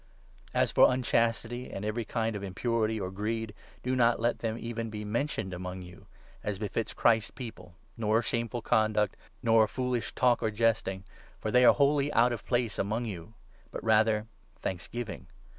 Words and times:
As 0.51 0.71
for 0.71 0.89
unchastity 0.91 1.69
and 1.71 1.85
every 1.85 2.05
kind 2.05 2.35
of 2.35 2.41
impurity, 2.41 2.99
or 2.99 3.11
greed, 3.11 3.53
do 3.83 3.91
3 3.91 3.95
not 3.97 4.19
let 4.19 4.39
them 4.39 4.57
even 4.59 4.89
be 4.89 5.05
mentioned 5.05 5.53
among 5.53 5.83
you, 5.83 6.07
as 6.43 6.57
befits 6.57 6.91
Christ's 6.91 7.29
People, 7.29 7.75
nor 7.95 8.23
shameful 8.23 8.63
conduct, 8.63 9.15
nor 9.43 9.67
foolish 9.67 10.15
talk 10.15 10.41
or 10.41 10.49
jesting, 10.49 11.03
for 11.37 11.49
4 11.49 11.51
they 11.51 11.65
are 11.65 11.73
wholly 11.75 12.11
out 12.13 12.31
of 12.33 12.43
place 12.47 12.79
among 12.79 13.05
you; 13.05 13.35
but 13.69 13.83
rather 13.83 14.25
thanks 14.63 14.87
giving. 14.87 15.27